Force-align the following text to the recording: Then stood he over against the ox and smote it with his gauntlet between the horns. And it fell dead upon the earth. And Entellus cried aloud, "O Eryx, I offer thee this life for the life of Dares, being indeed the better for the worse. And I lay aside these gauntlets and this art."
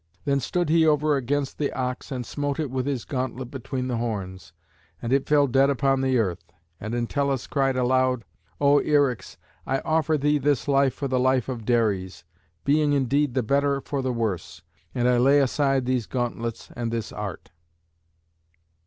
Then 0.25 0.39
stood 0.39 0.67
he 0.69 0.83
over 0.87 1.15
against 1.15 1.59
the 1.59 1.71
ox 1.73 2.11
and 2.11 2.25
smote 2.25 2.59
it 2.59 2.71
with 2.71 2.87
his 2.87 3.05
gauntlet 3.05 3.51
between 3.51 3.87
the 3.87 3.97
horns. 3.97 4.51
And 4.99 5.13
it 5.13 5.27
fell 5.29 5.45
dead 5.45 5.69
upon 5.69 6.01
the 6.01 6.17
earth. 6.17 6.43
And 6.79 6.95
Entellus 6.95 7.45
cried 7.45 7.75
aloud, 7.75 8.25
"O 8.59 8.79
Eryx, 8.79 9.37
I 9.67 9.77
offer 9.81 10.17
thee 10.17 10.39
this 10.39 10.67
life 10.67 10.95
for 10.95 11.07
the 11.07 11.19
life 11.19 11.47
of 11.47 11.65
Dares, 11.65 12.23
being 12.65 12.93
indeed 12.93 13.35
the 13.35 13.43
better 13.43 13.79
for 13.79 14.01
the 14.01 14.11
worse. 14.11 14.63
And 14.95 15.07
I 15.07 15.19
lay 15.19 15.39
aside 15.39 15.85
these 15.85 16.07
gauntlets 16.07 16.71
and 16.75 16.91
this 16.91 17.11
art." 17.11 17.51